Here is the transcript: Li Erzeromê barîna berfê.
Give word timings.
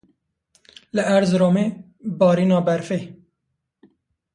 Li 0.95 1.01
Erzeromê 1.15 1.65
barîna 2.19 2.59
berfê. 2.67 2.99